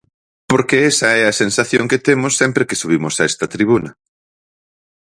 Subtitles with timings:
[0.49, 3.91] Porque esa é a sensación que temos sempre que subimos a esta tribuna.